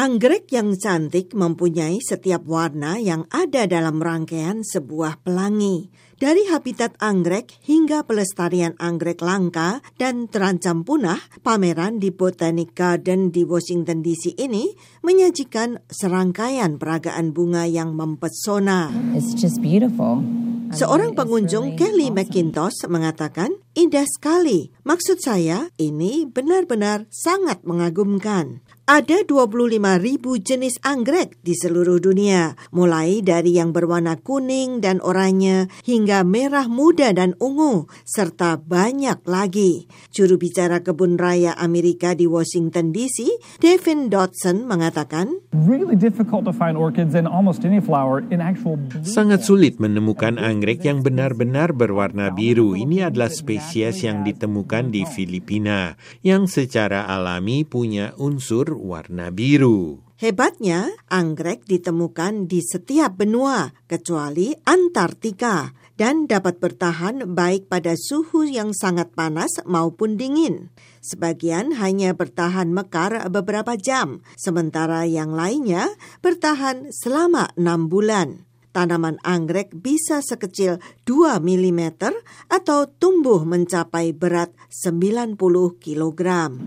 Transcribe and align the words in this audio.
Anggrek 0.00 0.48
yang 0.48 0.80
cantik 0.80 1.36
mempunyai 1.36 2.00
setiap 2.00 2.48
warna 2.48 2.96
yang 2.96 3.28
ada 3.28 3.68
dalam 3.68 4.00
rangkaian 4.00 4.64
sebuah 4.64 5.20
pelangi. 5.20 5.92
Dari 6.16 6.48
habitat 6.48 6.96
anggrek 7.04 7.60
hingga 7.68 8.08
pelestarian 8.08 8.72
anggrek 8.80 9.20
langka 9.20 9.84
dan 10.00 10.24
terancam 10.24 10.88
punah, 10.88 11.20
pameran 11.44 12.00
di 12.00 12.16
Botanic 12.16 12.72
Garden 12.72 13.28
di 13.28 13.44
Washington 13.44 14.00
DC 14.00 14.40
ini 14.40 14.72
menyajikan 15.04 15.84
serangkaian 15.92 16.80
peragaan 16.80 17.36
bunga 17.36 17.68
yang 17.68 17.92
mempesona. 17.92 18.88
It's 19.12 19.36
just 19.36 19.60
beautiful. 19.60 20.24
Seorang 20.70 21.12
pengunjung 21.12 21.76
Kelly 21.76 22.08
McIntosh 22.08 22.88
mengatakan, 22.88 23.52
indah 23.74 24.06
sekali. 24.06 24.74
Maksud 24.82 25.22
saya, 25.22 25.70
ini 25.78 26.26
benar-benar 26.26 27.06
sangat 27.12 27.62
mengagumkan. 27.62 28.64
Ada 28.90 29.22
25 29.22 29.78
ribu 30.02 30.34
jenis 30.42 30.82
anggrek 30.82 31.38
di 31.46 31.54
seluruh 31.54 32.02
dunia, 32.02 32.58
mulai 32.74 33.22
dari 33.22 33.54
yang 33.54 33.70
berwarna 33.70 34.18
kuning 34.18 34.82
dan 34.82 34.98
oranye 34.98 35.70
hingga 35.86 36.26
merah 36.26 36.66
muda 36.66 37.14
dan 37.14 37.38
ungu, 37.38 37.86
serta 38.02 38.58
banyak 38.58 39.22
lagi. 39.30 39.86
Juru 40.10 40.42
bicara 40.42 40.82
kebun 40.82 41.22
raya 41.22 41.54
Amerika 41.54 42.18
di 42.18 42.26
Washington 42.26 42.90
DC, 42.90 43.30
Devin 43.62 44.10
Dodson 44.10 44.66
mengatakan, 44.66 45.38
really 45.70 45.94
difficult 45.94 46.42
to 46.42 46.50
find 46.50 46.74
orchids 46.74 47.14
in 47.14 47.30
almost 47.30 47.62
any 47.62 47.78
flower 47.78 48.26
in 48.34 48.42
actual 48.42 48.74
blue 48.74 49.06
Sangat 49.06 49.46
sulit 49.46 49.78
menemukan 49.78 50.34
anggrek 50.34 50.82
yang 50.82 51.06
benar-benar 51.06 51.70
berwarna 51.78 52.34
biru. 52.34 52.74
Ini 52.74 53.06
adalah 53.06 53.30
spesies 53.30 53.59
yang 54.00 54.24
ditemukan 54.24 54.88
di 54.88 55.04
Filipina, 55.04 55.94
yang 56.24 56.48
secara 56.48 57.04
alami 57.04 57.62
punya 57.68 58.16
unsur 58.16 58.72
warna 58.74 59.28
biru. 59.28 60.00
Hebatnya, 60.20 60.92
anggrek 61.08 61.64
ditemukan 61.64 62.44
di 62.44 62.60
setiap 62.60 63.16
benua 63.16 63.72
kecuali 63.88 64.52
Antartika 64.68 65.72
dan 65.96 66.28
dapat 66.28 66.60
bertahan 66.60 67.24
baik 67.36 67.72
pada 67.72 67.96
suhu 67.96 68.44
yang 68.44 68.76
sangat 68.76 69.12
panas 69.16 69.48
maupun 69.64 70.20
dingin. 70.20 70.68
Sebagian 71.00 71.76
hanya 71.80 72.12
bertahan 72.12 72.68
mekar 72.68 73.28
beberapa 73.32 73.76
jam, 73.80 74.20
sementara 74.36 75.08
yang 75.08 75.32
lainnya 75.32 75.88
bertahan 76.20 76.92
selama 76.92 77.52
enam 77.56 77.88
bulan. 77.88 78.49
Tanaman 78.70 79.18
anggrek 79.26 79.74
bisa 79.74 80.22
sekecil 80.22 80.78
2 81.02 81.42
mm 81.42 81.82
atau 82.46 82.86
tumbuh 82.86 83.42
mencapai 83.42 84.14
berat 84.14 84.54
90 84.70 85.34
kg. 85.82 86.54
Um, 86.54 86.62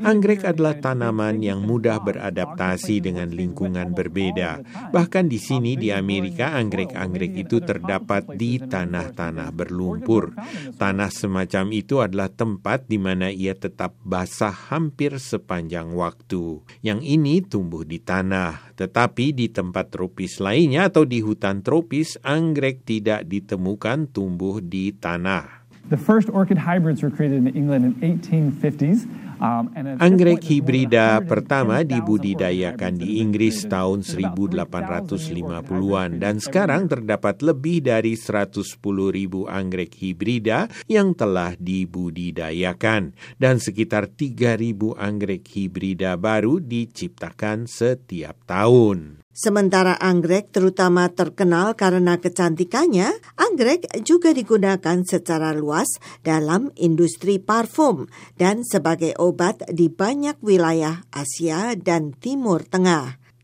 Anggrek 0.00 0.40
adalah 0.48 0.74
tanaman 0.80 1.44
yang 1.44 1.68
mudah 1.68 2.00
beradaptasi 2.00 3.04
dengan 3.04 3.28
lingkungan 3.28 3.92
berbeda. 3.92 4.64
Bahkan 4.88 5.28
di 5.28 5.36
sini 5.36 5.76
di 5.76 5.92
Amerika, 5.92 6.56
anggrek-anggrek 6.56 7.36
itu 7.36 7.60
terdapat 7.60 8.40
di 8.40 8.56
tanah-tanah 8.56 9.52
berlumpur. 9.52 10.32
Tanah 10.80 11.12
semacam 11.12 11.76
itu 11.76 12.00
adalah 12.00 12.32
tempat 12.32 12.88
di 12.88 12.96
mana 12.96 13.28
ia 13.28 13.52
tetap 13.52 14.00
basah 14.00 14.72
hampir 14.72 15.20
sepanjang 15.20 15.92
waktu. 15.92 16.64
Yang 16.80 17.00
ini 17.04 17.44
tumbuh 17.44 17.84
di 17.84 18.00
tanah, 18.00 18.77
tetapi 18.78 19.34
di 19.34 19.50
tempat 19.50 19.90
tropis 19.90 20.38
lainnya 20.38 20.86
atau 20.86 21.02
di 21.02 21.18
hutan 21.18 21.66
tropis, 21.66 22.14
anggrek 22.22 22.86
tidak 22.86 23.26
ditemukan 23.26 24.06
tumbuh 24.14 24.62
di 24.62 24.94
tanah. 24.94 25.66
The 25.90 25.98
first 25.98 26.30
orchid 26.30 26.62
hybrids 26.62 27.02
were 27.02 27.10
created 27.10 27.42
in 27.42 27.50
England 27.58 27.82
in 27.82 27.94
1850s. 27.98 29.10
Um, 29.38 29.70
Anggrek 30.02 30.42
hibrida 30.42 31.22
than 31.22 31.26
110,000 31.26 31.30
pertama 31.30 31.86
dibudidayakan 31.86 32.98
di 32.98 33.22
Inggris 33.22 33.70
tahun 33.70 34.02
There's 34.02 34.18
about 34.18 35.06
3,000 35.06 35.38
1850-an 35.38 36.10
dan 36.18 36.36
sekarang 36.42 36.90
terdapat 36.90 37.40
lebih 37.46 37.86
dari 37.86 38.18
110 38.18 38.82
ribu 39.14 39.46
anggrek 39.46 39.94
hibrida 39.94 40.66
yang 40.90 41.14
telah 41.14 41.54
dibudidayakan 41.54 43.14
dan 43.38 43.62
sekitar 43.62 44.10
3.000 44.10 44.98
anggrek 44.98 45.44
hibrida 45.54 46.18
baru 46.18 46.58
diciptakan 46.58 47.70
setiap 47.70 48.42
tahun. 48.48 49.27
Sementara 49.38 49.94
anggrek 50.02 50.50
terutama 50.50 51.06
terkenal 51.14 51.78
karena 51.78 52.18
kecantikannya, 52.18 53.38
anggrek 53.38 53.86
juga 54.02 54.34
digunakan 54.34 54.98
secara 55.06 55.54
luas 55.54 55.86
dalam 56.26 56.74
industri 56.74 57.38
parfum 57.38 58.10
dan 58.34 58.66
sebagai 58.66 59.14
obat 59.14 59.62
di 59.70 59.94
banyak 59.94 60.42
wilayah 60.42 61.06
Asia 61.14 61.78
dan 61.78 62.18
Timur 62.18 62.66
Tengah. 62.66 63.27